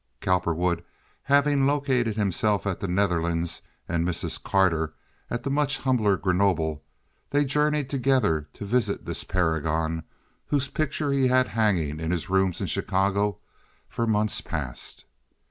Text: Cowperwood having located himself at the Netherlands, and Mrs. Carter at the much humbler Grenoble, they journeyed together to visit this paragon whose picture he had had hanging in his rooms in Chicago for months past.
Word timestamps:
Cowperwood 0.19 0.83
having 1.21 1.67
located 1.67 2.15
himself 2.15 2.65
at 2.65 2.79
the 2.79 2.87
Netherlands, 2.87 3.61
and 3.87 4.03
Mrs. 4.03 4.41
Carter 4.41 4.93
at 5.29 5.43
the 5.43 5.51
much 5.51 5.77
humbler 5.77 6.17
Grenoble, 6.17 6.81
they 7.29 7.45
journeyed 7.45 7.87
together 7.87 8.47
to 8.53 8.65
visit 8.65 9.05
this 9.05 9.23
paragon 9.23 10.01
whose 10.47 10.69
picture 10.69 11.11
he 11.11 11.27
had 11.27 11.45
had 11.45 11.47
hanging 11.49 11.99
in 11.99 12.09
his 12.09 12.31
rooms 12.31 12.59
in 12.61 12.65
Chicago 12.65 13.37
for 13.87 14.07
months 14.07 14.41
past. 14.41 15.05